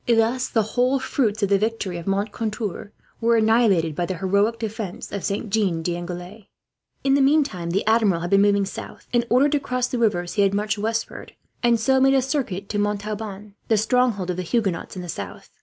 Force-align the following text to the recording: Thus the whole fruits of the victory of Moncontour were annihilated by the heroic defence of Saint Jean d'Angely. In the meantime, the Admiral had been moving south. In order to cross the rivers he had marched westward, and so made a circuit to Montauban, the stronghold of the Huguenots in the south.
Thus 0.07 0.47
the 0.47 0.63
whole 0.63 0.97
fruits 0.97 1.43
of 1.43 1.49
the 1.49 1.59
victory 1.59 1.97
of 1.99 2.07
Moncontour 2.07 2.91
were 3.19 3.35
annihilated 3.35 3.95
by 3.95 4.07
the 4.07 4.17
heroic 4.17 4.57
defence 4.57 5.11
of 5.11 5.23
Saint 5.23 5.51
Jean 5.51 5.83
d'Angely. 5.83 6.47
In 7.03 7.13
the 7.13 7.21
meantime, 7.21 7.69
the 7.69 7.85
Admiral 7.85 8.21
had 8.21 8.31
been 8.31 8.41
moving 8.41 8.65
south. 8.65 9.05
In 9.13 9.25
order 9.29 9.47
to 9.49 9.59
cross 9.59 9.85
the 9.85 9.99
rivers 9.99 10.33
he 10.33 10.41
had 10.41 10.55
marched 10.55 10.79
westward, 10.79 11.35
and 11.61 11.79
so 11.79 12.01
made 12.01 12.15
a 12.15 12.21
circuit 12.23 12.67
to 12.69 12.79
Montauban, 12.79 13.53
the 13.67 13.77
stronghold 13.77 14.31
of 14.31 14.37
the 14.37 14.41
Huguenots 14.41 14.95
in 14.95 15.03
the 15.03 15.07
south. 15.07 15.51